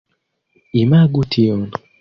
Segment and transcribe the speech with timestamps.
[0.83, 1.69] Imagu tion.